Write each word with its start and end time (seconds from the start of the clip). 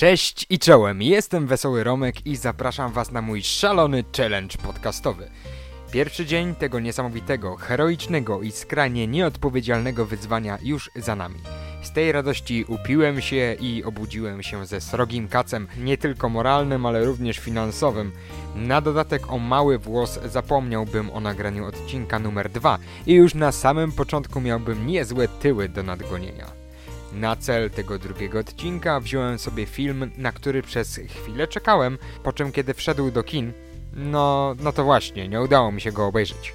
Cześć 0.00 0.46
i 0.50 0.58
czołem, 0.58 1.02
jestem 1.02 1.46
Wesoły 1.46 1.84
Romek 1.84 2.26
i 2.26 2.36
zapraszam 2.36 2.92
Was 2.92 3.12
na 3.12 3.22
mój 3.22 3.42
szalony 3.42 4.04
challenge 4.16 4.56
podcastowy. 4.62 5.30
Pierwszy 5.92 6.26
dzień 6.26 6.54
tego 6.54 6.80
niesamowitego, 6.80 7.56
heroicznego 7.56 8.42
i 8.42 8.52
skrajnie 8.52 9.06
nieodpowiedzialnego 9.06 10.06
wyzwania 10.06 10.58
już 10.62 10.90
za 10.96 11.16
nami. 11.16 11.38
Z 11.82 11.92
tej 11.92 12.12
radości 12.12 12.64
upiłem 12.68 13.20
się 13.20 13.56
i 13.60 13.84
obudziłem 13.84 14.42
się 14.42 14.66
ze 14.66 14.80
srogim 14.80 15.28
kacem, 15.28 15.68
nie 15.78 15.98
tylko 15.98 16.28
moralnym, 16.28 16.86
ale 16.86 17.04
również 17.04 17.38
finansowym. 17.38 18.12
Na 18.56 18.80
dodatek 18.80 19.32
o 19.32 19.38
mały 19.38 19.78
włos 19.78 20.18
zapomniałbym 20.24 21.10
o 21.10 21.20
nagraniu 21.20 21.66
odcinka 21.66 22.18
numer 22.18 22.50
2 22.50 22.78
i 23.06 23.14
już 23.14 23.34
na 23.34 23.52
samym 23.52 23.92
początku 23.92 24.40
miałbym 24.40 24.86
niezłe 24.86 25.28
tyły 25.28 25.68
do 25.68 25.82
nadgonienia. 25.82 26.59
Na 27.12 27.36
cel 27.36 27.70
tego 27.70 27.98
drugiego 27.98 28.38
odcinka 28.38 29.00
wziąłem 29.00 29.38
sobie 29.38 29.66
film, 29.66 30.10
na 30.16 30.32
który 30.32 30.62
przez 30.62 31.00
chwilę 31.08 31.48
czekałem, 31.48 31.98
po 32.22 32.32
czym 32.32 32.52
kiedy 32.52 32.74
wszedł 32.74 33.10
do 33.10 33.22
kin, 33.22 33.52
no, 33.92 34.54
no 34.60 34.72
to 34.72 34.84
właśnie, 34.84 35.28
nie 35.28 35.40
udało 35.40 35.72
mi 35.72 35.80
się 35.80 35.92
go 35.92 36.06
obejrzeć. 36.06 36.54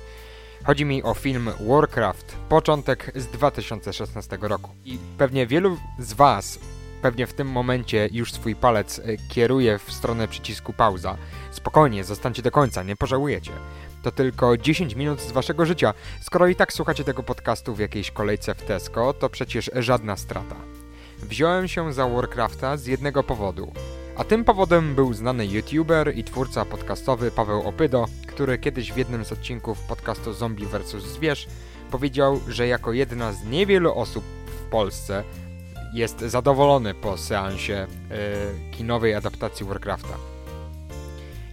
Chodzi 0.64 0.86
mi 0.86 1.04
o 1.04 1.14
film 1.14 1.50
Warcraft, 1.60 2.36
początek 2.50 3.12
z 3.16 3.28
2016 3.28 4.38
roku. 4.42 4.72
I 4.86 4.98
pewnie 5.18 5.48
wielu 5.48 5.78
z 6.00 6.14
Was 6.14 6.60
pewnie 7.02 7.28
w 7.28 7.34
tym 7.34 7.48
momencie 7.48 8.10
już 8.12 8.34
swój 8.34 8.56
palec 8.56 9.00
e, 9.00 9.04
kieruje 9.30 9.80
w 9.80 9.92
stronę 9.92 10.28
przycisku 10.28 10.74
pauza. 10.74 11.18
Spokojnie, 11.52 12.04
zostańcie 12.04 12.42
do 12.42 12.52
końca, 12.52 12.84
nie 12.84 12.96
pożałujecie. 12.96 13.52
To 14.06 14.12
tylko 14.12 14.58
10 14.58 14.96
minut 14.96 15.22
z 15.22 15.32
waszego 15.32 15.66
życia. 15.66 15.94
Skoro 16.22 16.48
i 16.48 16.56
tak 16.56 16.74
słuchacie 16.74 17.04
tego 17.04 17.24
podcastu 17.24 17.76
w 17.76 17.80
jakiejś 17.80 18.12
kolejce 18.12 18.56
w 18.56 18.62
Tesco, 18.62 19.14
to 19.14 19.30
przecież 19.30 19.72
żadna 19.76 20.18
strata. 20.18 20.56
Wziąłem 21.20 21.68
się 21.68 21.94
za 21.94 22.08
Warcrafta 22.08 22.78
z 22.78 22.86
jednego 22.86 23.24
powodu. 23.24 23.72
A 24.18 24.24
tym 24.24 24.44
powodem 24.44 24.96
był 24.96 25.14
znany 25.14 25.48
youtuber 25.48 26.18
i 26.18 26.24
twórca 26.24 26.66
podcastowy 26.66 27.32
Paweł 27.32 27.62
Opydo, 27.62 28.06
który 28.28 28.58
kiedyś 28.58 28.92
w 28.92 28.98
jednym 28.98 29.26
z 29.26 29.32
odcinków 29.32 29.80
podcastu 29.80 30.34
Zombie 30.34 30.66
vs. 30.66 31.04
Zwierz 31.04 31.48
powiedział, 31.92 32.40
że 32.48 32.68
jako 32.68 32.94
jedna 32.94 33.32
z 33.32 33.46
niewielu 33.46 33.98
osób 33.98 34.24
w 34.46 34.70
Polsce 34.70 35.24
jest 35.94 36.20
zadowolony 36.20 36.94
po 36.94 37.18
seansie 37.18 37.88
yy, 38.10 38.18
kinowej 38.72 39.16
adaptacji 39.16 39.66
Warcrafta. 39.66 40.35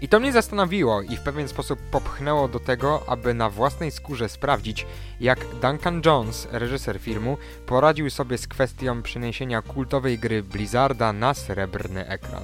I 0.02 0.08
to 0.08 0.20
mnie 0.20 0.32
zastanowiło 0.32 1.02
i 1.02 1.16
w 1.16 1.20
pewien 1.20 1.48
sposób 1.48 1.78
popchnęło 1.90 2.48
do 2.48 2.60
tego, 2.60 3.02
aby 3.06 3.34
na 3.34 3.50
własnej 3.50 3.90
skórze 3.90 4.28
sprawdzić, 4.28 4.86
jak 5.20 5.46
Duncan 5.60 6.02
Jones, 6.06 6.48
reżyser 6.52 6.98
filmu, 6.98 7.36
poradził 7.66 8.10
sobie 8.10 8.38
z 8.38 8.48
kwestią 8.48 9.02
przeniesienia 9.02 9.62
kultowej 9.62 10.18
gry 10.18 10.42
Blizzarda 10.42 11.12
na 11.12 11.34
srebrny 11.34 12.08
ekran. 12.08 12.42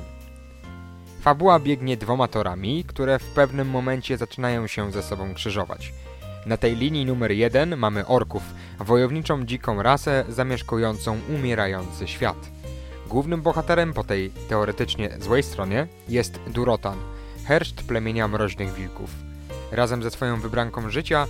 Fabuła 1.21 1.59
biegnie 1.59 1.97
dwoma 1.97 2.29
torami, 2.29 2.85
które 2.85 3.19
w 3.19 3.25
pewnym 3.25 3.69
momencie 3.69 4.17
zaczynają 4.17 4.67
się 4.67 4.93
ze 4.93 5.03
sobą 5.03 5.35
krzyżować. 5.35 5.93
Na 6.47 6.57
tej 6.57 6.77
linii 6.77 7.07
numer 7.07 7.33
jeden 7.33 7.77
mamy 7.77 8.07
orków, 8.07 8.43
wojowniczą 8.79 9.45
dziką 9.45 9.83
rasę 9.83 10.25
zamieszkującą 10.29 11.19
umierający 11.29 12.09
świat. 12.09 12.51
Głównym 13.09 13.43
bohaterem 13.43 13.93
po 13.93 14.05
tej 14.05 14.31
teoretycznie 14.49 15.11
złej 15.21 15.43
stronie 15.43 15.87
jest 16.09 16.41
Durotan– 16.47 16.99
herszt 17.49 17.83
plemienia 17.83 18.29
mroźnych 18.29 18.75
wilków. 18.75 19.11
Razem 19.73 20.03
ze 20.03 20.11
swoją 20.11 20.41
wybranką 20.41 20.91
życia, 20.91 21.27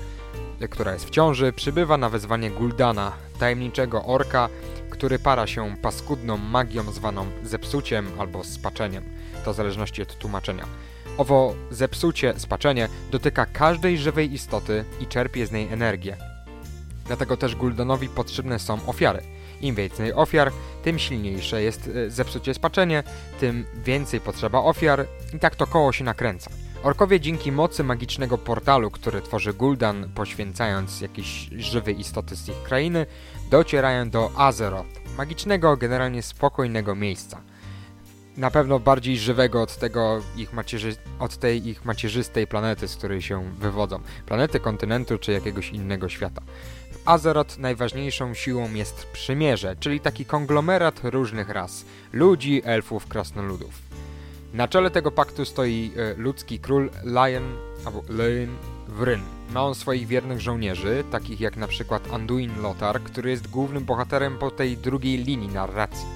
która 0.71 0.93
jest 0.93 1.07
w 1.07 1.11
ciąży, 1.11 1.53
przybywa 1.53 1.97
na 1.97 2.09
wezwanie 2.09 2.51
Guldana, 2.51 3.13
tajemniczego 3.39 4.05
orka, 4.05 4.49
który 4.91 5.19
para 5.19 5.47
się 5.47 5.77
paskudną 5.83 6.37
magią 6.37 6.93
zwaną 6.93 7.27
zepsuciem 7.45 8.07
albo 8.19 8.45
spaczeniem. 8.45 9.05
To 9.45 9.53
w 9.53 9.57
zależności 9.57 10.03
od 10.03 10.19
tłumaczenia. 10.19 10.67
Owo 11.19 11.55
zepsucie, 11.71 12.35
spaczenie 12.37 12.89
dotyka 13.11 13.47
każdej 13.47 13.99
żywej 13.99 14.33
istoty 14.33 14.85
i 15.01 15.07
czerpie 15.07 15.47
z 15.47 15.53
niej 15.53 15.73
energię. 15.73 16.17
Dlatego 17.07 17.37
też 17.37 17.57
Guldanowi 17.57 18.09
potrzebne 18.09 18.59
są 18.59 18.87
ofiary– 18.87 19.23
im 19.61 19.75
więcej 19.75 20.13
ofiar, 20.13 20.53
tym 20.83 20.99
silniejsze 20.99 21.63
jest 21.63 21.91
e, 21.95 22.11
zepsucie 22.11 22.55
spaczenie, 22.55 23.03
tym 23.41 23.65
więcej 23.85 24.21
potrzeba 24.21 24.59
ofiar 24.59 25.07
i 25.35 25.39
tak 25.39 25.57
to 25.57 25.67
koło 25.67 25.93
się 25.93 26.05
nakręca. 26.05 26.51
Orkowie 26.83 27.21
dzięki 27.21 27.53
mocy 27.53 27.85
magicznego 27.85 28.39
portalu, 28.39 28.91
który 28.91 29.23
tworzy 29.23 29.53
Gul'dan, 29.53 30.09
poświęcając 30.15 31.01
jakieś 31.01 31.49
żywe 31.53 31.93
istoty 31.93 32.37
z 32.37 32.49
ich 32.49 32.63
krainy, 32.63 33.07
docierają 33.51 34.11
do 34.11 34.31
Azeroth, 34.37 35.17
magicznego, 35.17 35.77
generalnie 35.77 36.23
spokojnego 36.23 36.95
miejsca. 36.95 37.41
Na 38.37 38.51
pewno 38.51 38.79
bardziej 38.79 39.19
żywego 39.19 39.63
od 39.63 39.77
tego 39.77 40.21
ich 40.37 40.53
macierzy... 40.53 40.97
od 41.19 41.37
tej 41.37 41.69
ich 41.69 41.85
macierzystej 41.85 42.47
planety, 42.47 42.89
z 42.89 42.97
której 42.97 43.23
się 43.23 43.55
wywodzą. 43.55 44.01
Planety, 44.27 44.61
kontynentu 44.61 45.19
czy 45.19 45.33
jakiegoś 45.33 45.71
innego 45.71 46.09
świata. 46.09 46.43
Azeroth 47.05 47.59
najważniejszą 47.59 48.35
siłą 48.35 48.75
jest 48.75 49.07
przymierze, 49.07 49.77
czyli 49.81 50.01
taki 50.01 50.25
konglomerat 50.25 51.01
różnych 51.05 51.49
ras 51.49 51.85
ludzi, 52.13 52.63
elfów, 52.65 53.07
krasnoludów. 53.07 53.89
Na 54.55 54.69
czele 54.69 54.91
tego 54.91 55.11
paktu 55.11 55.45
stoi 55.45 55.93
e, 55.97 56.15
ludzki 56.15 56.59
król 56.59 56.91
Lion 57.05 57.57
albo 57.85 58.03
Lyn 58.09 58.57
Wryn. 58.89 59.21
Ma 59.55 59.63
on 59.65 59.75
swoich 59.75 60.07
wiernych 60.07 60.41
żołnierzy, 60.41 61.05
takich 61.11 61.41
jak 61.41 61.57
na 61.57 61.69
przykład 61.69 62.13
Anduin 62.13 62.63
Lothar, 62.63 63.03
który 63.03 63.31
jest 63.31 63.51
głównym 63.51 63.85
bohaterem 63.85 64.39
po 64.39 64.51
tej 64.51 64.77
drugiej 64.77 65.19
linii 65.19 65.49
narracji. 65.49 66.07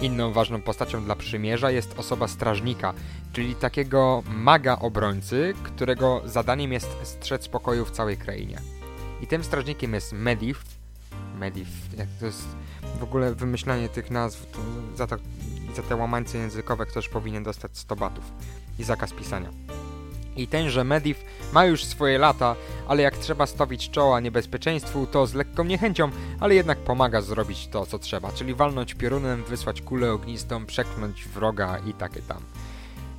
Inną 0.00 0.32
ważną 0.32 0.62
postacią 0.62 1.04
dla 1.04 1.16
przymierza 1.16 1.70
jest 1.70 1.98
osoba 1.98 2.28
strażnika, 2.28 2.94
czyli 3.32 3.54
takiego 3.54 4.22
maga 4.30 4.78
obrońcy, 4.78 5.54
którego 5.62 6.22
zadaniem 6.24 6.72
jest 6.72 6.96
strzec 7.02 7.48
pokoju 7.48 7.84
w 7.84 7.90
całej 7.90 8.16
krainie. 8.16 8.77
I 9.22 9.26
tym 9.26 9.44
strażnikiem 9.44 9.94
jest 9.94 10.12
Medivh. 10.12 10.64
Medivh, 11.38 11.68
jak 11.98 12.08
to 12.20 12.26
jest 12.26 12.46
w 13.00 13.02
ogóle 13.02 13.34
wymyślanie 13.34 13.88
tych 13.88 14.10
nazw, 14.10 14.50
to 14.50 14.58
za, 14.96 15.06
to, 15.06 15.16
za 15.76 15.82
te 15.82 15.96
łamańce 15.96 16.38
językowe 16.38 16.86
ktoś 16.86 17.08
powinien 17.08 17.42
dostać 17.42 17.78
100 17.78 17.96
batów 17.96 18.24
i 18.78 18.84
zakaz 18.84 19.12
pisania. 19.12 19.50
I 20.36 20.46
tenże 20.46 20.84
Medivh 20.84 21.18
ma 21.52 21.64
już 21.64 21.84
swoje 21.84 22.18
lata, 22.18 22.56
ale 22.88 23.02
jak 23.02 23.18
trzeba 23.18 23.46
stawić 23.46 23.90
czoła 23.90 24.20
niebezpieczeństwu, 24.20 25.06
to 25.06 25.26
z 25.26 25.34
lekką 25.34 25.64
niechęcią, 25.64 26.10
ale 26.40 26.54
jednak 26.54 26.78
pomaga 26.78 27.20
zrobić 27.20 27.68
to, 27.68 27.86
co 27.86 27.98
trzeba, 27.98 28.32
czyli 28.32 28.54
walnąć 28.54 28.94
piorunem, 28.94 29.44
wysłać 29.44 29.82
kulę 29.82 30.12
ognistą, 30.12 30.66
przekląć 30.66 31.28
wroga 31.28 31.78
i 31.78 31.94
takie 31.94 32.22
tam. 32.22 32.42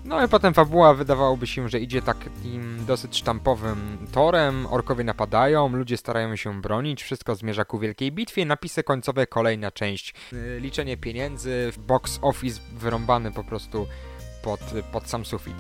No 0.06 0.26
i 0.26 0.28
potem 0.28 0.54
fabuła 0.54 0.94
wydawałoby 0.94 1.48
się, 1.48 1.70
że 1.70 1.80
idzie 1.80 2.02
takim 2.02 2.86
dosyć 2.86 3.18
sztampowym 3.18 4.08
torem, 4.12 4.68
orkowie 4.70 5.04
napadają, 5.04 5.70
ludzie 5.70 5.98
starają 5.98 6.36
się 6.36 6.62
bronić, 6.62 7.04
wszystko 7.04 7.36
zmierza 7.36 7.66
ku 7.66 7.80
wielkiej 7.80 8.12
bitwie, 8.12 8.46
napisy 8.46 8.84
końcowe, 8.84 9.28
kolejna 9.28 9.72
część, 9.72 10.14
yy, 10.32 10.60
liczenie 10.60 10.98
pieniędzy, 10.98 11.72
box 11.78 12.20
office 12.22 12.62
wyrąbany 12.74 13.32
po 13.32 13.44
prostu 13.44 13.88
pod, 14.44 14.60
pod 14.92 15.10
sam 15.10 15.26
sufit. 15.26 15.58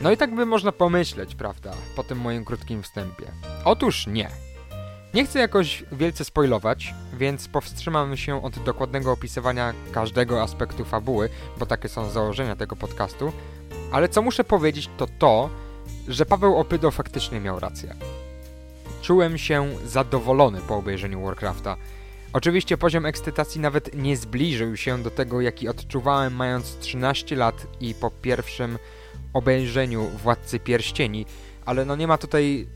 No 0.00 0.10
i 0.10 0.16
tak 0.16 0.34
by 0.34 0.46
można 0.46 0.72
pomyśleć, 0.72 1.34
prawda, 1.34 1.72
po 1.96 2.02
tym 2.02 2.18
moim 2.20 2.44
krótkim 2.44 2.82
wstępie. 2.82 3.24
Otóż 3.64 4.06
nie. 4.06 4.30
Nie 5.14 5.24
chcę 5.24 5.38
jakoś 5.38 5.84
wielce 5.92 6.24
spoilować, 6.24 6.94
więc 7.18 7.48
powstrzymam 7.48 8.16
się 8.16 8.42
od 8.42 8.58
dokładnego 8.58 9.12
opisywania 9.12 9.74
każdego 9.92 10.42
aspektu 10.42 10.84
fabuły, 10.84 11.28
bo 11.58 11.66
takie 11.66 11.88
są 11.88 12.10
założenia 12.10 12.56
tego 12.56 12.76
podcastu, 12.76 13.32
ale 13.92 14.08
co 14.08 14.22
muszę 14.22 14.44
powiedzieć 14.44 14.90
to 14.96 15.06
to, 15.18 15.50
że 16.08 16.26
Paweł 16.26 16.56
Opydo 16.56 16.90
faktycznie 16.90 17.40
miał 17.40 17.60
rację. 17.60 17.94
Czułem 19.02 19.38
się 19.38 19.68
zadowolony 19.84 20.60
po 20.60 20.76
obejrzeniu 20.76 21.22
Warcrafta. 21.22 21.76
Oczywiście 22.32 22.78
poziom 22.78 23.06
ekscytacji 23.06 23.60
nawet 23.60 23.94
nie 23.94 24.16
zbliżył 24.16 24.76
się 24.76 25.02
do 25.02 25.10
tego, 25.10 25.40
jaki 25.40 25.68
odczuwałem 25.68 26.34
mając 26.34 26.78
13 26.78 27.36
lat 27.36 27.66
i 27.80 27.94
po 27.94 28.10
pierwszym 28.10 28.78
obejrzeniu 29.32 30.02
Władcy 30.02 30.60
Pierścieni, 30.60 31.26
ale 31.66 31.84
no 31.84 31.96
nie 31.96 32.06
ma 32.06 32.18
tutaj 32.18 32.66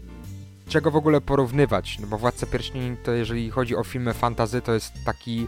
czego 0.68 0.90
w 0.90 0.96
ogóle 0.96 1.20
porównywać, 1.20 1.98
no 1.98 2.06
bo 2.06 2.18
Władca 2.18 2.46
Pierścieni 2.46 2.96
to 3.04 3.12
jeżeli 3.12 3.50
chodzi 3.50 3.76
o 3.76 3.84
filmy 3.84 4.14
fantazy 4.14 4.62
to 4.62 4.72
jest 4.74 4.92
taki 5.04 5.46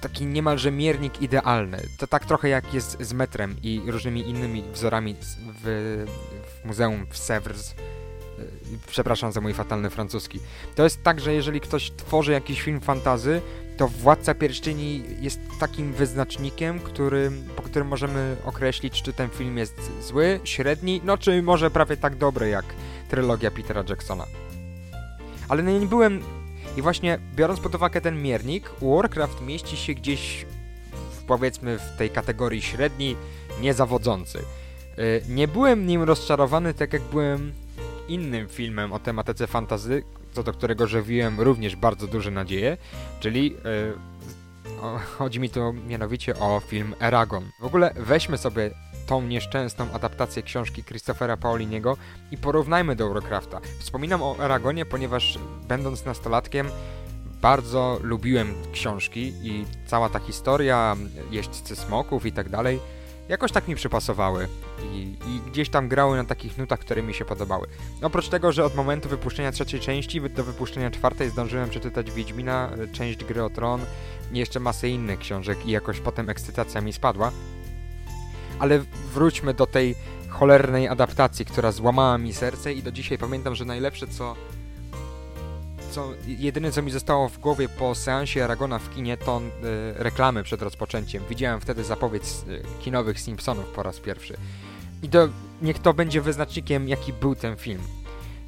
taki 0.00 0.26
niemalże 0.26 0.70
miernik 0.70 1.22
idealny. 1.22 1.82
To 1.98 2.06
tak 2.06 2.24
trochę 2.24 2.48
jak 2.48 2.74
jest 2.74 2.96
z 3.00 3.12
metrem 3.12 3.56
i 3.62 3.82
różnymi 3.86 4.28
innymi 4.28 4.62
wzorami 4.72 5.16
w, 5.64 6.06
w 6.62 6.64
muzeum 6.64 7.06
w 7.10 7.18
Sèvres. 7.18 7.74
Przepraszam 8.86 9.32
za 9.32 9.40
mój 9.40 9.54
fatalny 9.54 9.90
francuski. 9.90 10.40
To 10.74 10.84
jest 10.84 11.02
tak, 11.02 11.20
że 11.20 11.34
jeżeli 11.34 11.60
ktoś 11.60 11.90
tworzy 11.90 12.32
jakiś 12.32 12.62
film 12.62 12.80
fantazy, 12.80 13.40
to 13.76 13.88
Władca 13.88 14.34
Pierścieni 14.34 15.02
jest 15.20 15.40
takim 15.60 15.92
wyznacznikiem, 15.92 16.80
który, 16.80 17.30
po 17.56 17.62
którym 17.62 17.88
możemy 17.88 18.36
określić, 18.44 19.02
czy 19.02 19.12
ten 19.12 19.30
film 19.30 19.58
jest 19.58 19.90
zły, 20.02 20.40
średni, 20.44 21.00
no 21.04 21.18
czy 21.18 21.42
może 21.42 21.70
prawie 21.70 21.96
tak 21.96 22.16
dobry 22.16 22.48
jak 22.48 22.64
trylogia 23.08 23.50
Petera 23.50 23.84
Jacksona. 23.88 24.26
Ale 25.48 25.62
nie 25.62 25.86
byłem 25.86 26.22
i 26.76 26.82
właśnie 26.82 27.18
biorąc 27.34 27.60
pod 27.60 27.74
uwagę 27.74 28.00
ten 28.00 28.22
miernik, 28.22 28.70
Warcraft 28.82 29.40
mieści 29.40 29.76
się 29.76 29.94
gdzieś 29.94 30.46
w 31.12 31.22
powiedzmy 31.22 31.78
w 31.78 31.96
tej 31.98 32.10
kategorii 32.10 32.62
średniej, 32.62 33.16
niezawodzący. 33.60 34.38
Y, 34.38 35.22
nie 35.28 35.48
byłem 35.48 35.86
nim 35.86 36.02
rozczarowany 36.02 36.74
tak 36.74 36.92
jak 36.92 37.02
byłem 37.02 37.52
innym 38.08 38.48
filmem 38.48 38.92
o 38.92 38.98
tematyce 38.98 39.46
fantazy, 39.46 40.02
co 40.32 40.42
do 40.42 40.52
którego 40.52 40.86
żywiłem 40.86 41.40
również 41.40 41.76
bardzo 41.76 42.06
duże 42.06 42.30
nadzieje, 42.30 42.76
czyli 43.20 43.56
y, 43.56 44.80
o, 44.82 44.98
chodzi 45.18 45.40
mi 45.40 45.50
tu 45.50 45.72
mianowicie 45.72 46.38
o 46.38 46.60
film 46.60 46.94
Eragon. 47.00 47.50
W 47.60 47.64
ogóle 47.64 47.94
weźmy 47.96 48.38
sobie 48.38 48.70
tą 49.10 49.22
nieszczęsną 49.22 49.92
adaptację 49.92 50.42
książki 50.42 50.84
Christophera 50.84 51.36
Pauliniego 51.36 51.96
i 52.30 52.36
porównajmy 52.36 52.96
do 52.96 53.08
Warcrafta. 53.08 53.60
Wspominam 53.78 54.22
o 54.22 54.36
Eragonie, 54.38 54.86
ponieważ 54.86 55.38
będąc 55.68 56.04
nastolatkiem 56.04 56.68
bardzo 57.42 57.98
lubiłem 58.02 58.54
książki 58.72 59.32
i 59.42 59.64
cała 59.86 60.08
ta 60.08 60.18
historia, 60.18 60.96
jeźdźcy 61.30 61.76
smoków 61.76 62.26
i 62.26 62.32
tak 62.32 62.48
dalej, 62.48 62.80
jakoś 63.28 63.52
tak 63.52 63.68
mi 63.68 63.74
przypasowały 63.74 64.48
i, 64.92 65.16
i, 65.26 65.50
gdzieś 65.50 65.68
tam 65.68 65.88
grały 65.88 66.16
na 66.16 66.24
takich 66.24 66.58
nutach, 66.58 66.78
które 66.78 67.02
mi 67.02 67.14
się 67.14 67.24
podobały. 67.24 67.66
Oprócz 68.02 68.28
tego, 68.28 68.52
że 68.52 68.64
od 68.64 68.74
momentu 68.74 69.08
wypuszczenia 69.08 69.52
trzeciej 69.52 69.80
części 69.80 70.20
do 70.20 70.44
wypuszczenia 70.44 70.90
czwartej 70.90 71.30
zdążyłem 71.30 71.70
przeczytać 71.70 72.10
Wiedźmina, 72.10 72.70
część 72.92 73.24
Gry 73.24 73.44
o 73.44 73.50
Tron 73.50 73.80
i 74.32 74.38
jeszcze 74.38 74.60
masę 74.60 74.88
innych 74.88 75.18
książek 75.18 75.66
i 75.66 75.70
jakoś 75.70 76.00
potem 76.00 76.30
ekscytacja 76.30 76.80
mi 76.80 76.92
spadła. 76.92 77.32
Ale 78.60 78.78
wróćmy 79.14 79.54
do 79.54 79.66
tej 79.66 79.94
cholernej 80.28 80.88
adaptacji, 80.88 81.44
która 81.44 81.72
złamała 81.72 82.18
mi 82.18 82.32
serce 82.32 82.72
i 82.72 82.82
do 82.82 82.92
dzisiaj 82.92 83.18
pamiętam, 83.18 83.54
że 83.54 83.64
najlepsze 83.64 84.06
co 84.06 84.36
co, 85.90 86.08
jedyne 86.26 86.72
co 86.72 86.82
mi 86.82 86.90
zostało 86.90 87.28
w 87.28 87.38
głowie 87.38 87.68
po 87.68 87.94
seansie 87.94 88.44
Aragona 88.44 88.78
w 88.78 88.94
kinie 88.94 89.16
to 89.16 89.40
y, 89.40 89.42
reklamy 90.02 90.42
przed 90.42 90.62
rozpoczęciem. 90.62 91.22
Widziałem 91.28 91.60
wtedy 91.60 91.84
zapowiedź 91.84 92.22
y, 92.22 92.62
kinowych 92.80 93.20
Simpsonów 93.20 93.64
po 93.64 93.82
raz 93.82 94.00
pierwszy. 94.00 94.36
I 95.02 95.08
to 95.08 95.28
niech 95.62 95.78
to 95.78 95.94
będzie 95.94 96.20
wyznacznikiem, 96.20 96.88
jaki 96.88 97.12
był 97.12 97.34
ten 97.34 97.56
film. 97.56 97.80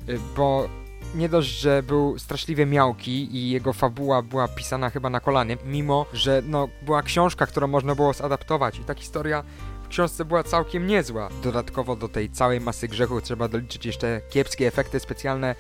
Y, 0.09 0.19
bo 0.37 0.69
nie 1.15 1.29
dość, 1.29 1.49
że 1.49 1.83
był 1.83 2.19
straszliwie 2.19 2.67
miałki 2.67 3.37
i 3.37 3.51
jego 3.51 3.73
fabuła 3.73 4.23
była 4.23 4.49
pisana 4.49 4.91
chyba 4.91 5.11
na 5.11 5.21
kolanie, 5.21 5.57
mimo 5.65 6.07
że 6.13 6.43
no, 6.47 6.69
była 6.83 7.03
książka, 7.03 7.47
którą 7.47 7.67
można 7.67 7.95
było 7.95 8.13
zadaptować 8.13 8.79
i 8.79 8.85
ta 8.85 8.95
historia 8.95 9.45
książce 9.93 10.25
była 10.25 10.43
całkiem 10.43 10.87
niezła. 10.87 11.29
Dodatkowo 11.43 11.97
do 11.97 12.09
tej 12.09 12.31
całej 12.31 12.61
masy 12.61 12.89
grzechów 12.89 13.23
trzeba 13.23 13.49
doliczyć 13.49 13.87
jeszcze 13.87 14.21
kiepskie 14.31 14.67
efekty 14.67 15.01
specjalne 15.01 15.55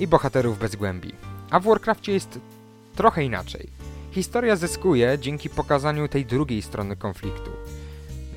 i 0.00 0.06
bohaterów 0.06 0.58
bez 0.58 0.76
głębi. 0.76 1.12
A 1.50 1.60
w 1.60 1.64
Warcraftie 1.64 2.12
jest 2.12 2.38
trochę 2.94 3.24
inaczej. 3.24 3.68
Historia 4.12 4.56
zyskuje 4.56 5.18
dzięki 5.20 5.50
pokazaniu 5.50 6.08
tej 6.08 6.26
drugiej 6.26 6.62
strony 6.62 6.96
konfliktu. 6.96 7.50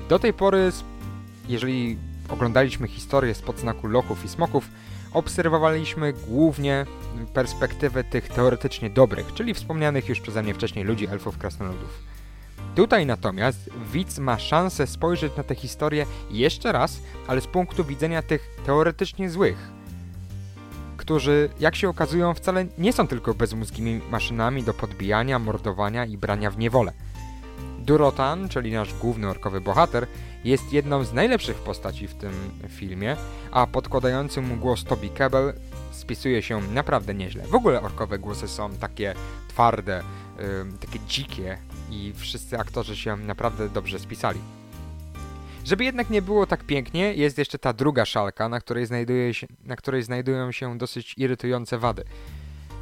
Do 0.08 0.18
tej 0.18 0.32
pory, 0.32 0.72
jeżeli 1.48 1.98
oglądaliśmy 2.28 2.88
historię 2.88 3.34
z 3.34 3.42
podznaku 3.42 3.86
lochów 3.86 4.24
i 4.24 4.28
smoków, 4.28 4.68
obserwowaliśmy 5.12 6.12
głównie 6.12 6.86
perspektywę 7.34 8.04
tych 8.04 8.28
teoretycznie 8.28 8.90
dobrych, 8.90 9.34
czyli 9.34 9.54
wspomnianych 9.54 10.08
już 10.08 10.20
przeze 10.20 10.42
mnie 10.42 10.54
wcześniej 10.54 10.84
ludzi, 10.84 11.08
elfów, 11.08 11.38
krasnoludów. 11.38 12.17
Tutaj 12.74 13.06
natomiast 13.06 13.70
widz 13.92 14.18
ma 14.18 14.38
szansę 14.38 14.86
spojrzeć 14.86 15.36
na 15.36 15.42
tę 15.42 15.54
historię 15.54 16.06
jeszcze 16.30 16.72
raz, 16.72 17.00
ale 17.26 17.40
z 17.40 17.46
punktu 17.46 17.84
widzenia 17.84 18.22
tych 18.22 18.50
teoretycznie 18.66 19.30
złych, 19.30 19.78
którzy, 20.96 21.50
jak 21.60 21.76
się 21.76 21.88
okazują, 21.88 22.34
wcale 22.34 22.66
nie 22.78 22.92
są 22.92 23.06
tylko 23.06 23.34
bezmózgimi 23.34 24.00
maszynami 24.10 24.62
do 24.62 24.74
podbijania, 24.74 25.38
mordowania 25.38 26.04
i 26.04 26.18
brania 26.18 26.50
w 26.50 26.58
niewolę. 26.58 26.92
Durotan, 27.78 28.48
czyli 28.48 28.72
nasz 28.72 28.94
główny 28.94 29.28
orkowy 29.28 29.60
bohater, 29.60 30.06
jest 30.44 30.72
jedną 30.72 31.04
z 31.04 31.12
najlepszych 31.12 31.56
postaci 31.56 32.08
w 32.08 32.14
tym 32.14 32.32
filmie, 32.68 33.16
a 33.50 33.66
podkładający 33.66 34.40
mu 34.40 34.56
głos 34.56 34.84
Toby 34.84 35.08
Kebbell 35.08 35.52
spisuje 35.90 36.42
się 36.42 36.60
naprawdę 36.60 37.14
nieźle. 37.14 37.46
W 37.46 37.54
ogóle 37.54 37.82
orkowe 37.82 38.18
głosy 38.18 38.48
są 38.48 38.70
takie 38.70 39.14
twarde, 39.48 40.02
yy, 40.38 40.44
takie 40.80 40.98
dzikie 41.08 41.58
i 41.90 42.12
wszyscy 42.16 42.58
aktorzy 42.58 42.96
się 42.96 43.16
naprawdę 43.16 43.68
dobrze 43.68 43.98
spisali. 43.98 44.40
Żeby 45.64 45.84
jednak 45.84 46.10
nie 46.10 46.22
było 46.22 46.46
tak 46.46 46.64
pięknie, 46.64 47.14
jest 47.14 47.38
jeszcze 47.38 47.58
ta 47.58 47.72
druga 47.72 48.04
szalka, 48.04 48.48
na 48.48 48.60
której, 48.60 48.86
znajduje 48.86 49.34
się, 49.34 49.46
na 49.64 49.76
której 49.76 50.02
znajdują 50.02 50.52
się 50.52 50.78
dosyć 50.78 51.14
irytujące 51.16 51.78
wady. 51.78 52.04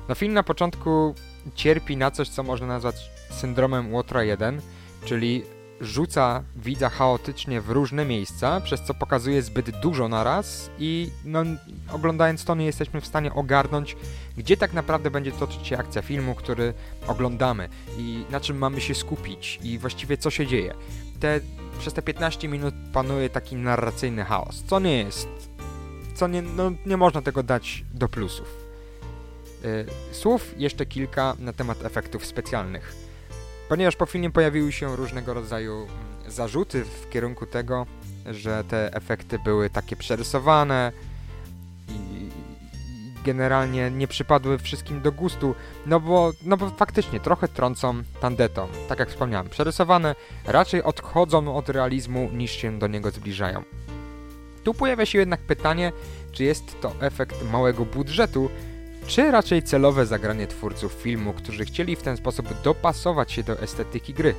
No 0.08 0.14
film 0.14 0.32
na 0.32 0.42
początku 0.42 1.14
cierpi 1.54 1.96
na 1.96 2.10
coś, 2.10 2.28
co 2.28 2.42
można 2.42 2.66
nazwać 2.66 2.96
syndromem 3.30 3.94
Łotra 3.94 4.24
1, 4.24 4.60
czyli 5.04 5.42
rzuca 5.80 6.42
widza 6.56 6.88
chaotycznie 6.88 7.60
w 7.60 7.70
różne 7.70 8.04
miejsca, 8.04 8.60
przez 8.60 8.82
co 8.82 8.94
pokazuje 8.94 9.42
zbyt 9.42 9.80
dużo 9.80 10.08
naraz 10.08 10.70
i 10.78 11.10
no, 11.24 11.44
oglądając 11.92 12.44
to 12.44 12.54
nie 12.54 12.66
jesteśmy 12.66 13.00
w 13.00 13.06
stanie 13.06 13.34
ogarnąć, 13.34 13.96
gdzie 14.36 14.56
tak 14.56 14.72
naprawdę 14.72 15.10
będzie 15.10 15.32
toczyć 15.32 15.66
się 15.66 15.78
akcja 15.78 16.02
filmu, 16.02 16.34
który 16.34 16.74
oglądamy 17.06 17.68
i 17.98 18.24
na 18.30 18.40
czym 18.40 18.58
mamy 18.58 18.80
się 18.80 18.94
skupić 18.94 19.58
i 19.62 19.78
właściwie 19.78 20.16
co 20.16 20.30
się 20.30 20.46
dzieje. 20.46 20.74
Te, 21.20 21.40
przez 21.78 21.94
te 21.94 22.02
15 22.02 22.48
minut 22.48 22.74
panuje 22.92 23.30
taki 23.30 23.56
narracyjny 23.56 24.24
chaos, 24.24 24.62
co 24.66 24.80
nie 24.80 24.98
jest, 24.98 25.28
co 26.14 26.28
nie, 26.28 26.42
no, 26.42 26.72
nie 26.86 26.96
można 26.96 27.22
tego 27.22 27.42
dać 27.42 27.84
do 27.94 28.08
plusów. 28.08 28.66
Yy, 29.62 29.86
słów 30.12 30.54
jeszcze 30.56 30.86
kilka 30.86 31.36
na 31.38 31.52
temat 31.52 31.84
efektów 31.84 32.26
specjalnych. 32.26 33.05
Ponieważ 33.68 33.96
po 33.96 34.06
filmie 34.06 34.30
pojawiły 34.30 34.72
się 34.72 34.96
różnego 34.96 35.34
rodzaju 35.34 35.74
mm, 35.74 36.30
zarzuty 36.30 36.84
w 36.84 37.10
kierunku 37.10 37.46
tego, 37.46 37.86
że 38.30 38.64
te 38.64 38.94
efekty 38.94 39.38
były 39.38 39.70
takie 39.70 39.96
przerysowane 39.96 40.92
i 41.88 42.30
generalnie 43.24 43.90
nie 43.90 44.08
przypadły 44.08 44.58
wszystkim 44.58 45.02
do 45.02 45.12
gustu, 45.12 45.54
no 45.86 46.00
bo, 46.00 46.32
no 46.42 46.56
bo 46.56 46.70
faktycznie 46.70 47.20
trochę 47.20 47.48
trącą 47.48 48.02
tandetą. 48.20 48.68
Tak 48.88 48.98
jak 48.98 49.08
wspomniałem, 49.08 49.48
przerysowane 49.48 50.14
raczej 50.44 50.82
odchodzą 50.82 51.56
od 51.56 51.68
realizmu 51.68 52.30
niż 52.32 52.50
się 52.50 52.78
do 52.78 52.86
niego 52.86 53.10
zbliżają. 53.10 53.62
Tu 54.64 54.74
pojawia 54.74 55.06
się 55.06 55.18
jednak 55.18 55.40
pytanie, 55.40 55.92
czy 56.32 56.44
jest 56.44 56.80
to 56.80 56.92
efekt 57.00 57.50
małego 57.52 57.84
budżetu, 57.84 58.50
czy 59.06 59.30
raczej 59.30 59.62
celowe 59.62 60.06
zagranie 60.06 60.46
twórców 60.46 60.92
filmu, 60.92 61.32
którzy 61.32 61.64
chcieli 61.64 61.96
w 61.96 62.02
ten 62.02 62.16
sposób 62.16 62.62
dopasować 62.62 63.32
się 63.32 63.42
do 63.42 63.60
estetyki 63.60 64.14
gry. 64.14 64.34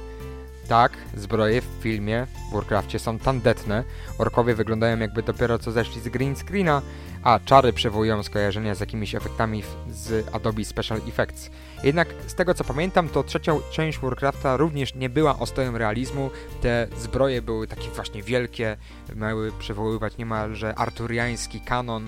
Tak, 0.68 0.92
zbroje 1.16 1.62
w 1.62 1.66
filmie 1.82 2.28
w 2.50 2.54
Warcraftie 2.54 3.00
są 3.00 3.20
tandetne, 3.20 3.84
orkowie 4.18 4.56
wyglądają 4.56 5.00
jakby 5.00 5.24
dopiero 5.24 5.60
co 5.60 5.72
zeszli 5.72 6.02
z 6.02 6.10
green 6.10 6.36
screena, 6.36 6.82
a 7.24 7.40
czary 7.46 7.74
przywołują 7.74 8.24
skojarzenia 8.24 8.76
z 8.76 8.80
jakimiś 8.80 9.16
efektami 9.16 9.64
z 9.90 10.36
Adobe 10.36 10.66
Special 10.66 11.02
Effects. 11.08 11.50
Jednak 11.84 12.08
z 12.28 12.36
tego 12.36 12.54
co 12.54 12.64
pamiętam, 12.64 13.10
to 13.10 13.24
trzecia 13.24 13.54
część 13.72 14.00
Warcrafta 14.00 14.58
również 14.58 14.96
nie 14.96 15.10
była 15.10 15.40
ostojem 15.40 15.76
realizmu, 15.76 16.30
te 16.62 16.88
zbroje 16.98 17.42
były 17.42 17.68
takie 17.68 17.90
właśnie 17.90 18.24
wielkie, 18.24 18.78
miały 19.16 19.52
przywoływać 19.60 20.18
niemalże 20.18 20.76
arturiański 20.76 21.62
kanon, 21.62 22.08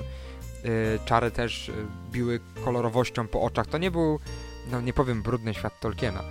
czary 1.05 1.31
też 1.31 1.69
y, 1.69 1.73
biły 2.11 2.39
kolorowością 2.65 3.27
po 3.27 3.41
oczach. 3.41 3.67
To 3.67 3.77
nie 3.77 3.91
był, 3.91 4.19
no 4.71 4.81
nie 4.81 4.93
powiem, 4.93 5.21
brudny 5.21 5.53
świat 5.53 5.79
Tolkiena, 5.79 6.23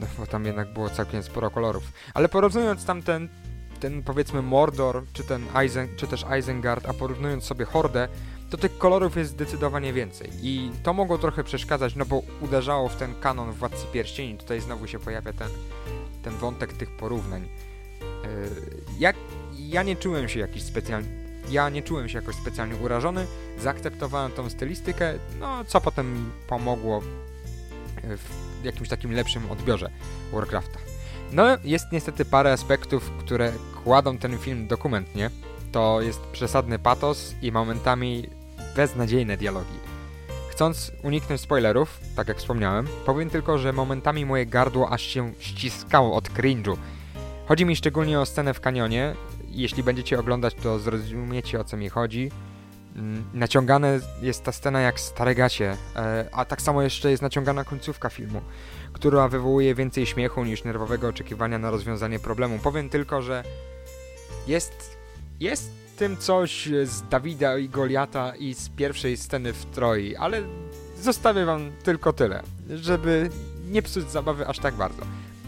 no, 0.00 0.06
bo 0.18 0.26
tam 0.26 0.44
jednak 0.44 0.72
było 0.72 0.90
całkiem 0.90 1.22
sporo 1.22 1.50
kolorów. 1.50 1.92
Ale 2.14 2.28
porównując 2.28 2.84
tam 2.84 3.02
ten, 3.02 3.28
powiedzmy 4.04 4.42
Mordor, 4.42 5.04
czy 5.12 5.24
ten 5.24 5.46
Eisen, 5.56 5.88
czy 5.96 6.06
też 6.06 6.24
Isengard, 6.38 6.88
a 6.88 6.94
porównując 6.94 7.44
sobie 7.44 7.64
Hordę, 7.64 8.08
to 8.50 8.56
tych 8.56 8.78
kolorów 8.78 9.16
jest 9.16 9.30
zdecydowanie 9.30 9.92
więcej. 9.92 10.30
I 10.42 10.70
to 10.82 10.92
mogło 10.92 11.18
trochę 11.18 11.44
przeszkadzać, 11.44 11.96
no 11.96 12.06
bo 12.06 12.22
uderzało 12.40 12.88
w 12.88 12.96
ten 12.96 13.14
kanon 13.20 13.52
Władcy 13.52 13.86
Pierścieni. 13.92 14.38
Tutaj 14.38 14.60
znowu 14.60 14.86
się 14.86 14.98
pojawia 14.98 15.32
ten, 15.32 15.48
ten 16.22 16.36
wątek 16.36 16.72
tych 16.72 16.90
porównań. 16.90 17.42
Yy, 17.42 18.28
jak, 18.98 19.16
ja 19.58 19.82
nie 19.82 19.96
czułem 19.96 20.28
się 20.28 20.40
jakiś 20.40 20.62
specjalnie 20.62 21.25
ja 21.50 21.68
nie 21.68 21.82
czułem 21.82 22.08
się 22.08 22.18
jakoś 22.18 22.34
specjalnie 22.34 22.76
urażony, 22.76 23.26
zaakceptowałem 23.58 24.32
tą 24.32 24.50
stylistykę, 24.50 25.14
no 25.40 25.64
co 25.64 25.80
potem 25.80 26.14
mi 26.14 26.30
pomogło 26.48 27.02
e, 28.02 28.16
w 28.16 28.64
jakimś 28.64 28.88
takim 28.88 29.12
lepszym 29.12 29.50
odbiorze 29.50 29.90
Warcrafta. 30.32 30.78
No, 31.32 31.44
jest 31.64 31.86
niestety 31.92 32.24
parę 32.24 32.52
aspektów, 32.52 33.10
które 33.18 33.52
kładą 33.84 34.18
ten 34.18 34.38
film 34.38 34.66
dokumentnie. 34.66 35.30
To 35.72 36.00
jest 36.00 36.20
przesadny 36.20 36.78
patos 36.78 37.34
i 37.42 37.52
momentami 37.52 38.28
beznadziejne 38.76 39.36
dialogi. 39.36 39.78
Chcąc 40.50 40.92
uniknąć 41.02 41.40
spoilerów, 41.40 42.00
tak 42.16 42.28
jak 42.28 42.38
wspomniałem, 42.38 42.86
powiem 43.06 43.30
tylko, 43.30 43.58
że 43.58 43.72
momentami 43.72 44.26
moje 44.26 44.46
gardło 44.46 44.90
aż 44.90 45.02
się 45.02 45.32
ściskało 45.38 46.16
od 46.16 46.28
cringe'u. 46.28 46.76
Chodzi 47.46 47.64
mi 47.64 47.76
szczególnie 47.76 48.20
o 48.20 48.26
scenę 48.26 48.54
w 48.54 48.60
kanionie, 48.60 49.14
jeśli 49.60 49.82
będziecie 49.82 50.18
oglądać, 50.20 50.54
to 50.54 50.78
zrozumiecie 50.78 51.60
o 51.60 51.64
co 51.64 51.76
mi 51.76 51.88
chodzi. 51.88 52.30
Mm, 52.96 53.24
naciągane 53.34 54.00
jest 54.22 54.44
ta 54.44 54.52
scena 54.52 54.80
jak 54.80 55.00
stare 55.00 55.34
gacie, 55.34 55.76
e, 55.96 56.28
a 56.32 56.44
tak 56.44 56.62
samo 56.62 56.82
jeszcze 56.82 57.10
jest 57.10 57.22
naciągana 57.22 57.64
końcówka 57.64 58.08
filmu, 58.08 58.40
która 58.92 59.28
wywołuje 59.28 59.74
więcej 59.74 60.06
śmiechu 60.06 60.44
niż 60.44 60.64
nerwowego 60.64 61.08
oczekiwania 61.08 61.58
na 61.58 61.70
rozwiązanie 61.70 62.18
problemu. 62.18 62.58
Powiem 62.58 62.88
tylko, 62.88 63.22
że 63.22 63.44
jest, 64.46 64.96
jest 65.40 65.70
tym 65.96 66.16
coś 66.16 66.68
z 66.84 67.08
Dawida 67.08 67.58
i 67.58 67.68
Goliata 67.68 68.36
i 68.36 68.54
z 68.54 68.68
pierwszej 68.68 69.16
sceny 69.16 69.52
w 69.52 69.66
Troi, 69.66 70.16
ale 70.16 70.42
zostawię 71.00 71.44
wam 71.44 71.72
tylko 71.82 72.12
tyle, 72.12 72.42
żeby 72.70 73.30
nie 73.70 73.82
psuć 73.82 74.10
zabawy 74.10 74.46
aż 74.46 74.58
tak 74.58 74.74
bardzo. 74.74 75.02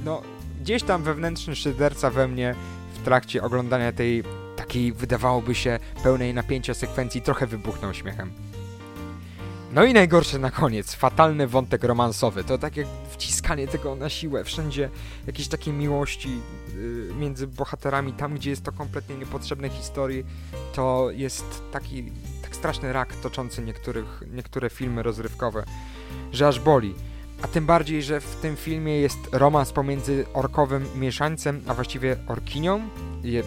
No, 0.05 0.23
gdzieś 0.61 0.83
tam 0.83 1.03
wewnętrzny 1.03 1.57
szyderca 1.57 2.11
we 2.11 2.29
mnie 2.29 2.55
w 2.99 3.02
trakcie 3.02 3.43
oglądania 3.43 3.93
tej 3.93 4.25
takiej 4.57 4.93
wydawałoby 4.93 5.55
się 5.55 5.78
pełnej 6.02 6.35
napięcia 6.35 6.75
sekwencji 6.75 7.23
trochę 7.23 7.47
wybuchnął 7.47 7.95
śmiechem. 7.95 8.33
No 9.73 9.85
i 9.85 9.95
najgorsze 9.95 10.38
na 10.38 10.50
koniec, 10.50 10.95
fatalny 10.95 11.47
wątek 11.47 11.85
romansowy. 11.85 12.45
To 12.45 12.59
tak 12.59 12.76
jak 12.76 12.87
wciskanie 13.11 13.69
tego 13.69 13.97
na 13.97 14.09
siłę, 14.09 14.45
wszędzie 14.45 14.90
jakieś 15.26 15.49
takie 15.49 15.73
miłości 15.73 16.28
yy, 16.75 17.14
między 17.19 17.47
bohaterami, 17.47 18.12
tam 18.12 18.35
gdzie 18.35 18.50
jest 18.50 18.62
to 18.62 18.73
kompletnie 18.73 19.17
niepotrzebne 19.17 19.69
historii, 19.69 20.25
to 20.73 21.09
jest 21.11 21.62
taki 21.73 22.12
tak 22.43 22.57
straszny 22.57 22.93
rak 22.93 23.14
toczący 23.17 23.62
niektórych, 23.62 24.23
niektóre 24.33 24.71
filmy 24.71 25.02
rozrywkowe, 25.02 25.64
że 26.33 26.49
aż 26.49 26.61
boli. 26.61 26.95
A 27.42 27.49
tym 27.49 27.66
bardziej, 27.66 28.02
że 28.02 28.21
w 28.21 28.37
tym 28.37 28.57
filmie 28.57 29.00
jest 29.00 29.18
romans 29.33 29.73
pomiędzy 29.73 30.26
orkowym 30.35 30.87
mieszańcem, 30.97 31.62
a 31.66 31.75
właściwie 31.75 32.16
orkinią, 32.26 32.88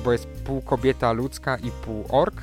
bo 0.03 0.12
jest 0.12 0.27
pół 0.27 0.62
kobieta 0.62 1.12
ludzka 1.12 1.57
i 1.57 1.71
pół 1.86 2.05
ork, 2.10 2.41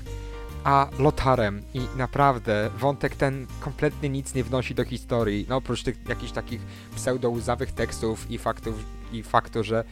a 0.65 0.89
Lotarem. 0.99 1.63
I 1.75 1.81
naprawdę 1.97 2.71
wątek 2.79 3.17
ten 3.17 3.47
kompletnie 3.61 4.09
nic 4.09 4.35
nie 4.35 4.45
wnosi 4.45 4.75
do 4.75 4.85
historii. 4.85 5.47
No 5.49 5.57
oprócz 5.57 5.83
tych 5.83 6.09
jakichś 6.09 6.33
takich 6.33 6.61
pseudo-łzawych 6.97 7.73
tekstów 7.73 8.31
i 8.31 8.39
faktów, 8.39 8.75
i 9.13 9.23
faktu, 9.23 9.65
że 9.65 9.85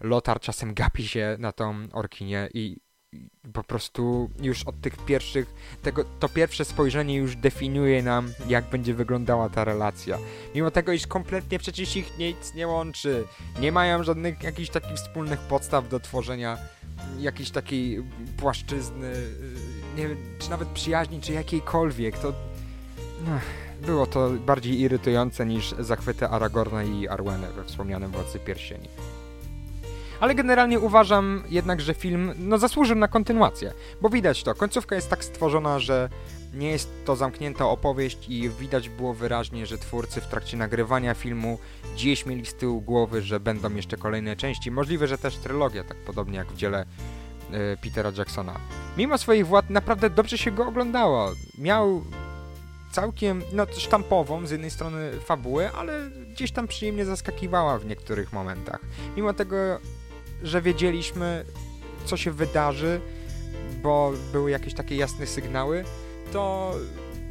Lotar 0.00 0.40
czasem 0.40 0.74
gapi 0.74 1.08
się 1.08 1.36
na 1.38 1.52
tą 1.52 1.88
orkinię 1.92 2.48
i 2.54 2.76
po 3.52 3.64
prostu 3.64 4.30
już 4.42 4.62
od 4.62 4.80
tych 4.80 4.96
pierwszych, 4.96 5.54
tego, 5.82 6.04
to 6.20 6.28
pierwsze 6.28 6.64
spojrzenie 6.64 7.16
już 7.16 7.36
definiuje 7.36 8.02
nam, 8.02 8.32
jak 8.48 8.70
będzie 8.70 8.94
wyglądała 8.94 9.48
ta 9.48 9.64
relacja. 9.64 10.18
Mimo 10.54 10.70
tego, 10.70 10.92
iż 10.92 11.06
kompletnie 11.06 11.58
przecież 11.58 11.96
ich 11.96 12.18
nic 12.18 12.54
nie 12.54 12.66
łączy, 12.66 13.24
nie 13.60 13.72
mają 13.72 14.04
żadnych 14.04 14.42
jakichś 14.42 14.70
takich 14.70 14.96
wspólnych 14.96 15.40
podstaw 15.40 15.88
do 15.88 16.00
tworzenia 16.00 16.58
jakiejś 17.18 17.50
takiej 17.50 18.04
płaszczyzny, 18.36 19.12
nie 19.96 20.08
wiem, 20.08 20.18
czy 20.38 20.50
nawet 20.50 20.68
przyjaźni, 20.68 21.20
czy 21.20 21.32
jakiejkolwiek, 21.32 22.18
to 22.18 22.32
było 23.82 24.06
to 24.06 24.30
bardziej 24.30 24.80
irytujące 24.80 25.46
niż 25.46 25.74
zachwyty 25.78 26.28
Aragorna 26.28 26.84
i 26.84 27.08
Arwenę 27.08 27.52
we 27.52 27.64
wspomnianym 27.64 28.10
Władcy 28.10 28.38
Pierścieni. 28.38 28.88
Ale 30.24 30.34
generalnie 30.34 30.80
uważam 30.80 31.44
jednak, 31.50 31.80
że 31.80 31.94
film 31.94 32.32
no, 32.38 32.58
zasłużył 32.58 32.96
na 32.96 33.08
kontynuację, 33.08 33.72
bo 34.00 34.08
widać 34.08 34.42
to, 34.42 34.54
końcówka 34.54 34.94
jest 34.94 35.10
tak 35.10 35.24
stworzona, 35.24 35.78
że 35.78 36.08
nie 36.54 36.70
jest 36.70 36.90
to 37.04 37.16
zamknięta 37.16 37.68
opowieść 37.68 38.28
i 38.28 38.50
widać 38.50 38.88
było 38.88 39.14
wyraźnie, 39.14 39.66
że 39.66 39.78
twórcy 39.78 40.20
w 40.20 40.26
trakcie 40.26 40.56
nagrywania 40.56 41.14
filmu 41.14 41.58
gdzieś 41.94 42.26
mieli 42.26 42.46
z 42.46 42.54
tyłu 42.54 42.80
głowy, 42.80 43.22
że 43.22 43.40
będą 43.40 43.74
jeszcze 43.74 43.96
kolejne 43.96 44.36
części. 44.36 44.70
Możliwe, 44.70 45.06
że 45.06 45.18
też 45.18 45.36
trylogia, 45.36 45.84
tak 45.84 45.96
podobnie 45.96 46.38
jak 46.38 46.52
w 46.52 46.56
dziele 46.56 46.82
y, 46.84 47.76
Petera 47.82 48.12
Jacksona. 48.18 48.54
Mimo 48.96 49.18
swoich 49.18 49.46
władz 49.46 49.66
naprawdę 49.70 50.10
dobrze 50.10 50.38
się 50.38 50.50
go 50.50 50.66
oglądało. 50.66 51.32
Miał 51.58 52.04
całkiem 52.92 53.42
no, 53.52 53.66
sztampową 53.78 54.46
z 54.46 54.50
jednej 54.50 54.70
strony 54.70 55.12
fabułę, 55.20 55.70
ale 55.78 56.10
gdzieś 56.32 56.52
tam 56.52 56.68
przyjemnie 56.68 57.04
zaskakiwała 57.04 57.78
w 57.78 57.86
niektórych 57.86 58.32
momentach. 58.32 58.80
Mimo 59.16 59.32
tego 59.32 59.56
że 60.44 60.62
wiedzieliśmy, 60.62 61.44
co 62.04 62.16
się 62.16 62.30
wydarzy, 62.30 63.00
bo 63.82 64.12
były 64.32 64.50
jakieś 64.50 64.74
takie 64.74 64.96
jasne 64.96 65.26
sygnały, 65.26 65.84
to 66.32 66.74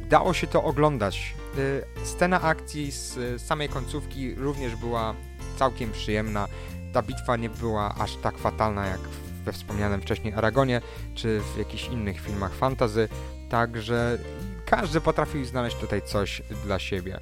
dało 0.08 0.34
się 0.34 0.46
to 0.46 0.64
oglądać. 0.64 1.34
Y, 1.58 1.82
scena 2.04 2.42
akcji 2.42 2.90
z 2.90 3.42
samej 3.42 3.68
końcówki 3.68 4.34
również 4.34 4.76
była 4.76 5.14
całkiem 5.58 5.92
przyjemna. 5.92 6.48
Ta 6.92 7.02
bitwa 7.02 7.36
nie 7.36 7.50
była 7.50 7.94
aż 7.94 8.16
tak 8.16 8.38
fatalna 8.38 8.86
jak 8.86 9.00
we 9.44 9.52
wspomnianym 9.52 10.00
wcześniej 10.00 10.34
Aragonie, 10.34 10.80
czy 11.14 11.40
w 11.54 11.58
jakichś 11.58 11.88
innych 11.88 12.20
filmach 12.20 12.54
fantazy, 12.54 13.08
także 13.50 14.18
każdy 14.66 15.00
potrafił 15.00 15.44
znaleźć 15.44 15.76
tutaj 15.76 16.02
coś 16.02 16.42
dla 16.64 16.78
siebie. 16.78 17.20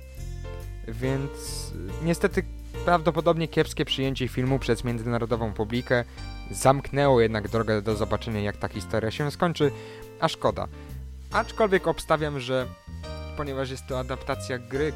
Więc 0.89 1.73
niestety 2.05 2.43
Prawdopodobnie 2.85 3.49
kiepskie 3.49 3.85
przyjęcie 3.85 4.29
filmu 4.29 4.59
przez 4.59 4.85
międzynarodową 4.85 5.53
publikę 5.53 6.05
zamknęło 6.51 7.21
jednak 7.21 7.49
drogę 7.49 7.83
do 7.83 7.97
zobaczenia 7.97 8.41
jak 8.41 8.57
ta 8.57 8.69
historia 8.69 9.11
się 9.11 9.31
skończy, 9.31 9.71
a 10.21 10.29
szkoda. 10.29 10.69
Aczkolwiek 11.33 11.89
obstawiam, 11.89 12.41
że 12.41 12.67
ponieważ 13.37 13.71
jest 13.71 13.87
to 13.87 13.99
adaptacja 13.99 14.59
gry, 14.59 14.93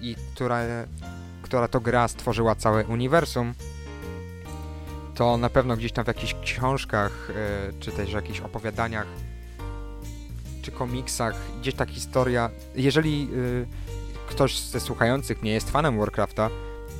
i 0.00 0.16
która, 0.34 0.60
która 1.42 1.68
to 1.68 1.80
gra 1.80 2.08
stworzyła 2.08 2.54
całe 2.54 2.84
uniwersum, 2.84 3.54
to 5.14 5.36
na 5.36 5.50
pewno 5.50 5.76
gdzieś 5.76 5.92
tam 5.92 6.04
w 6.04 6.08
jakichś 6.08 6.34
książkach, 6.34 7.32
yy, 7.68 7.80
czy 7.80 7.92
też 7.92 8.10
w 8.10 8.14
jakichś 8.14 8.40
opowiadaniach, 8.40 9.06
czy 10.62 10.70
komiksach, 10.70 11.34
gdzieś 11.60 11.74
ta 11.74 11.86
historia, 11.86 12.50
jeżeli 12.74 13.30
yy, 13.30 13.66
ktoś 14.28 14.58
ze 14.58 14.80
słuchających 14.80 15.42
nie 15.42 15.52
jest 15.52 15.70
fanem 15.70 15.98
Warcrafta, 15.98 16.50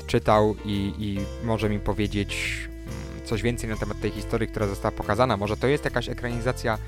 czytał 0.09 0.57
i, 0.65 0.95
i 0.99 1.19
może 1.47 1.69
mi 1.69 1.79
powiedzieć 1.79 2.61
mm, 2.69 3.27
coś 3.27 3.43
więcej 3.43 3.71
na 3.71 3.77
temat 3.77 4.01
tej 4.01 4.11
historii, 4.11 4.49
która 4.49 4.67
została 4.67 4.93
pokazana. 4.93 5.37
Może 5.37 5.57
to 5.57 5.67
jest 5.67 5.85
jakaś 5.85 6.09
ekranizacja 6.09 6.79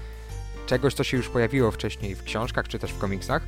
czegoś, 0.67 0.95
co 0.95 1.05
się 1.05 1.17
już 1.17 1.29
pojawiło 1.29 1.71
wcześniej 1.71 2.15
w 2.15 2.23
książkach 2.23 2.69
czy 2.69 2.79
też 2.79 2.93
w 2.93 2.99
komiksach, 2.99 3.43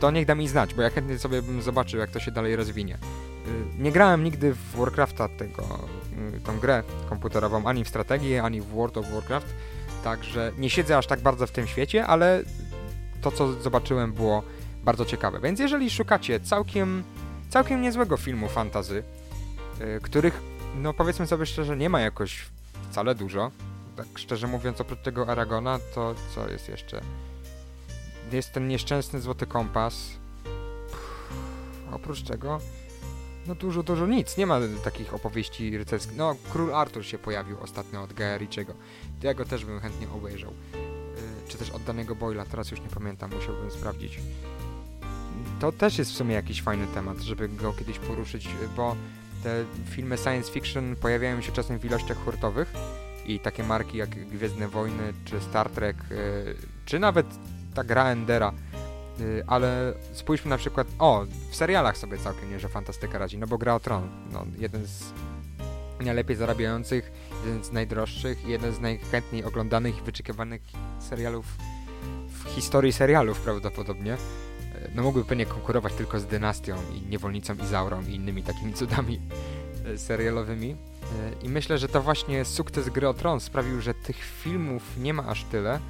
to 0.00 0.10
niech 0.10 0.26
da 0.26 0.34
mi 0.34 0.48
znać, 0.48 0.74
bo 0.74 0.82
ja 0.82 0.90
chętnie 0.90 1.18
sobie 1.18 1.42
bym 1.42 1.62
zobaczył, 1.62 2.00
jak 2.00 2.10
to 2.10 2.20
się 2.20 2.30
dalej 2.30 2.56
rozwinie. 2.56 2.94
Y, 2.94 3.82
nie 3.82 3.92
grałem 3.92 4.24
nigdy 4.24 4.54
w 4.54 4.76
Warcrafta, 4.76 5.28
tego, 5.28 5.62
y, 6.36 6.40
tą 6.40 6.58
grę 6.58 6.82
komputerową, 7.08 7.66
ani 7.66 7.84
w 7.84 7.88
strategię, 7.88 8.42
ani 8.42 8.60
w 8.60 8.66
World 8.66 8.96
of 8.96 9.10
Warcraft, 9.12 9.54
także 10.04 10.52
nie 10.58 10.70
siedzę 10.70 10.98
aż 10.98 11.06
tak 11.06 11.20
bardzo 11.20 11.46
w 11.46 11.50
tym 11.50 11.66
świecie, 11.66 12.06
ale 12.06 12.42
to, 13.20 13.30
co 13.30 13.52
zobaczyłem, 13.52 14.12
było 14.12 14.42
bardzo 14.84 15.04
ciekawe. 15.04 15.40
Więc 15.40 15.60
jeżeli 15.60 15.90
szukacie 15.90 16.40
całkiem 16.40 17.04
całkiem 17.48 17.82
niezłego 17.82 18.16
filmu 18.16 18.48
fantazy, 18.48 19.02
yy, 19.80 20.00
których, 20.02 20.40
no 20.76 20.94
powiedzmy 20.94 21.26
sobie 21.26 21.46
szczerze, 21.46 21.76
nie 21.76 21.90
ma 21.90 22.00
jakoś 22.00 22.46
wcale 22.90 23.14
dużo. 23.14 23.50
Tak 23.96 24.06
szczerze 24.16 24.46
mówiąc, 24.46 24.80
oprócz 24.80 25.02
tego 25.02 25.28
Aragona, 25.28 25.78
to 25.94 26.14
co 26.34 26.48
jest 26.48 26.68
jeszcze? 26.68 27.00
Jest 28.32 28.52
ten 28.52 28.68
nieszczęsny 28.68 29.20
Złoty 29.20 29.46
Kompas. 29.46 30.10
oprócz 31.92 32.22
tego, 32.22 32.60
no 33.46 33.54
dużo, 33.54 33.82
dużo 33.82 34.06
nic. 34.06 34.36
Nie 34.36 34.46
ma 34.46 34.60
takich 34.84 35.14
opowieści 35.14 35.78
rycerskich. 35.78 36.16
No, 36.16 36.36
Król 36.52 36.74
Artur 36.74 37.04
się 37.04 37.18
pojawił 37.18 37.60
ostatnio 37.60 38.02
od 38.02 38.12
Gaia 38.12 38.38
Richiego. 38.38 38.74
Ja 39.22 39.34
go 39.34 39.44
też 39.44 39.64
bym 39.64 39.80
chętnie 39.80 40.06
obejrzał. 40.10 40.50
Yy, 40.50 41.48
czy 41.48 41.58
też 41.58 41.70
od 41.70 41.82
danego 41.82 42.14
Boyla, 42.14 42.44
teraz 42.44 42.70
już 42.70 42.80
nie 42.80 42.88
pamiętam, 42.88 43.30
musiałbym 43.34 43.70
sprawdzić 43.70 44.20
to 45.60 45.72
też 45.72 45.98
jest 45.98 46.12
w 46.12 46.16
sumie 46.16 46.34
jakiś 46.34 46.62
fajny 46.62 46.86
temat, 46.86 47.20
żeby 47.20 47.48
go 47.48 47.72
kiedyś 47.72 47.98
poruszyć, 47.98 48.48
bo 48.76 48.96
te 49.42 49.64
filmy 49.90 50.18
science 50.18 50.52
fiction 50.52 50.96
pojawiają 50.96 51.40
się 51.40 51.52
czasem 51.52 51.78
w 51.78 51.84
ilościach 51.84 52.24
hurtowych 52.24 52.72
i 53.26 53.40
takie 53.40 53.64
marki 53.64 53.98
jak 53.98 54.10
Gwiezdne 54.10 54.68
Wojny, 54.68 55.12
czy 55.24 55.40
Star 55.40 55.70
Trek, 55.70 55.96
y, 56.10 56.56
czy 56.84 56.98
nawet 56.98 57.26
ta 57.74 57.84
gra 57.84 58.06
Endera, 58.06 58.52
y, 59.20 59.44
ale 59.46 59.94
spójrzmy 60.12 60.50
na 60.50 60.58
przykład, 60.58 60.86
o, 60.98 61.24
w 61.50 61.56
serialach 61.56 61.98
sobie 61.98 62.18
całkiem 62.18 62.50
nie, 62.50 62.60
że 62.60 62.68
fantastyka 62.68 63.18
radzi, 63.18 63.38
no 63.38 63.46
bo 63.46 63.58
Gra 63.58 63.74
o 63.74 63.80
Tron, 63.80 64.08
no, 64.32 64.46
jeden 64.58 64.86
z 64.86 65.12
najlepiej 66.04 66.36
zarabiających, 66.36 67.12
jeden 67.44 67.64
z 67.64 67.72
najdroższych 67.72 68.46
jeden 68.46 68.72
z 68.72 68.80
najchętniej 68.80 69.44
oglądanych 69.44 69.98
i 69.98 70.02
wyczekiwanych 70.02 70.62
serialów 71.00 71.46
w 72.28 72.48
historii 72.48 72.92
serialów 72.92 73.40
prawdopodobnie 73.40 74.16
no 74.94 75.02
mógłby 75.02 75.24
pewnie 75.24 75.46
konkurować 75.46 75.92
tylko 75.92 76.20
z 76.20 76.26
Dynastią 76.26 76.76
i 76.94 77.10
Niewolnicą 77.10 77.54
Izaurą 77.54 78.02
i 78.02 78.14
innymi 78.14 78.42
takimi 78.42 78.74
cudami 78.74 79.20
e, 79.84 79.98
serialowymi. 79.98 80.70
E, 80.70 80.76
I 81.46 81.48
myślę, 81.48 81.78
że 81.78 81.88
to 81.88 82.02
właśnie 82.02 82.44
sukces 82.44 82.88
Gry 82.88 83.08
o 83.08 83.14
Tron 83.14 83.40
sprawił, 83.40 83.80
że 83.80 83.94
tych 83.94 84.16
filmów 84.16 84.82
nie 84.98 85.14
ma 85.14 85.26
aż 85.26 85.44
tyle. 85.44 85.80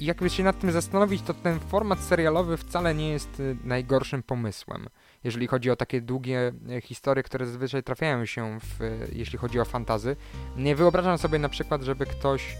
I 0.00 0.04
jakby 0.04 0.30
się 0.30 0.42
nad 0.42 0.58
tym 0.58 0.72
zastanowić, 0.72 1.22
to 1.22 1.34
ten 1.34 1.60
format 1.60 2.00
serialowy 2.00 2.56
wcale 2.56 2.94
nie 2.94 3.08
jest 3.10 3.40
e, 3.40 3.54
najgorszym 3.64 4.22
pomysłem. 4.22 4.88
Jeżeli 5.24 5.46
chodzi 5.46 5.70
o 5.70 5.76
takie 5.76 6.00
długie 6.00 6.52
historie, 6.82 7.22
które 7.22 7.46
zazwyczaj 7.46 7.82
trafiają 7.82 8.26
się, 8.26 8.58
w, 8.60 8.78
jeśli 9.12 9.38
chodzi 9.38 9.60
o 9.60 9.64
fantazy. 9.64 10.16
Nie 10.56 10.76
wyobrażam 10.76 11.18
sobie 11.18 11.38
na 11.38 11.48
przykład, 11.48 11.82
żeby 11.82 12.06
ktoś 12.06 12.56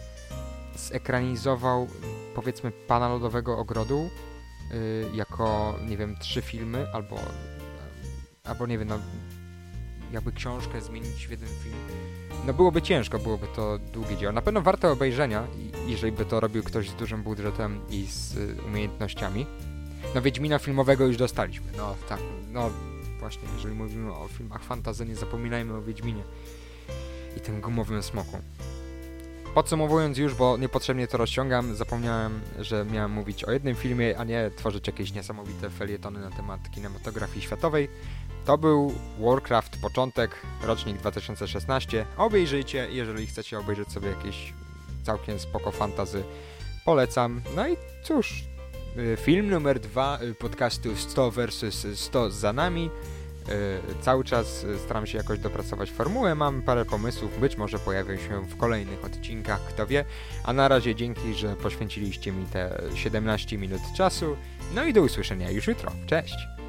zekranizował 0.77 1.89
powiedzmy 2.35 2.73
Pana 2.89 3.09
Lodowego 3.09 3.59
Ogrodu 3.59 4.11
jako, 5.15 5.79
nie 5.89 5.97
wiem, 5.97 6.17
trzy 6.17 6.43
filmy 6.43 6.87
albo, 6.93 7.21
albo 8.45 8.67
nie 8.67 8.79
wiem, 8.79 8.89
no, 8.89 8.99
jakby 10.13 10.33
książkę 10.33 10.81
zmienić 10.81 11.27
w 11.27 11.31
jeden 11.31 11.49
film. 11.49 11.77
No 12.47 12.53
byłoby 12.53 12.83
ciężko, 12.83 13.19
byłoby 13.19 13.47
to 13.57 13.79
długie 13.79 14.17
dzieło. 14.17 14.33
Na 14.33 14.43
pewno 14.43 14.63
warte 14.63 14.91
obejrzenia, 14.91 15.47
jeżeli 15.87 16.13
by 16.13 16.25
to 16.25 16.41
robił 16.41 16.63
ktoś 16.63 16.91
z 16.91 16.95
dużym 16.95 17.23
budżetem 17.23 17.81
i 17.91 18.07
z 18.07 18.37
y, 18.37 18.57
umiejętnościami. 18.67 19.47
No 20.15 20.23
Wiedźmina 20.23 20.59
filmowego 20.59 21.07
już 21.07 21.17
dostaliśmy. 21.17 21.67
No 21.77 21.95
tak, 22.09 22.21
no 22.53 22.71
właśnie, 23.21 23.49
jeżeli 23.55 23.75
mówimy 23.75 24.13
o 24.13 24.29
filmach 24.29 24.65
fantazy, 24.65 25.07
nie 25.07 25.17
zapominajmy 25.17 25.75
o 25.75 25.83
Wiedźminie 25.83 26.23
i 27.37 27.41
tym 27.41 27.61
gumowym 27.61 28.03
smoku. 28.03 28.39
Podsumowując 29.55 30.19
już, 30.19 30.35
bo 30.35 30.57
niepotrzebnie 30.57 31.07
to 31.07 31.19
rozciągam, 31.19 31.75
zapomniałem, 31.75 32.41
że 32.59 32.85
miałem 32.85 33.13
mówić 33.13 33.45
o 33.45 33.53
jednym 33.53 33.75
filmie, 33.75 34.19
a 34.19 34.25
nie 34.25 34.51
tworzyć 34.57 34.87
jakieś 34.87 35.13
niesamowite 35.13 35.71
felietony 35.71 36.21
na 36.21 36.31
temat 36.31 36.71
kinematografii 36.71 37.43
światowej. 37.43 37.89
To 38.45 38.59
był 38.59 38.93
Warcraft 39.21 39.81
początek, 39.83 40.31
rocznik 40.63 40.97
2016. 40.97 42.07
Obejrzyjcie, 42.17 42.89
jeżeli 42.91 43.27
chcecie 43.27 43.59
obejrzeć 43.59 43.93
sobie 43.93 44.09
jakieś 44.09 44.55
całkiem 45.03 45.39
spoko 45.39 45.71
fantazy, 45.71 46.25
polecam. 46.85 47.41
No 47.57 47.69
i 47.69 47.77
cóż, 48.05 48.45
y, 48.97 49.17
film 49.17 49.51
numer 49.51 49.81
dwa 49.81 50.19
y, 50.23 50.35
podcastu 50.35 50.97
100 50.97 51.31
vs 51.31 51.87
100 51.95 52.31
za 52.31 52.53
nami. 52.53 52.91
Y, 53.49 54.03
cały 54.03 54.25
czas 54.25 54.67
staram 54.85 55.07
się 55.07 55.19
jakoś 55.19 55.39
dopracować 55.39 55.91
formułę, 55.91 56.35
mam 56.35 56.63
parę 56.63 56.85
pomysłów, 56.85 57.41
być 57.41 57.57
może 57.57 57.79
pojawią 57.79 58.17
się 58.17 58.47
w 58.47 58.57
kolejnych 58.57 59.05
odcinkach, 59.05 59.61
kto 59.61 59.87
wie. 59.87 60.05
A 60.45 60.53
na 60.53 60.69
razie 60.69 60.95
dzięki, 60.95 61.35
że 61.35 61.57
poświęciliście 61.57 62.33
mi 62.33 62.47
te 62.47 62.83
17 62.95 63.59
minut 63.59 63.81
czasu. 63.97 64.37
No 64.75 64.85
i 64.85 64.93
do 64.93 65.03
usłyszenia 65.03 65.51
już 65.51 65.67
jutro. 65.67 65.93
Cześć! 66.07 66.62